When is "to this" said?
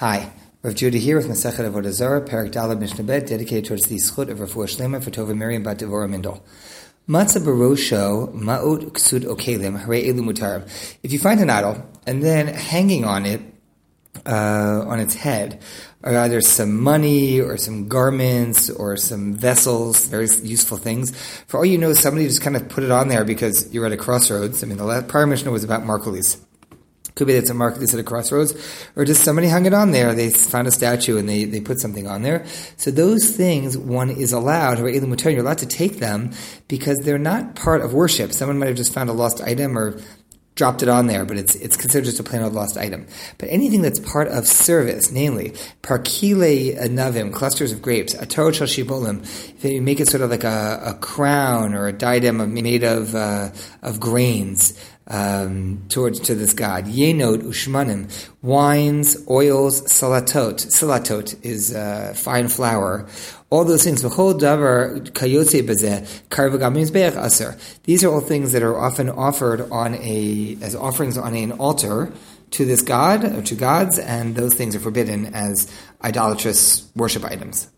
56.20-56.52, 72.52-72.80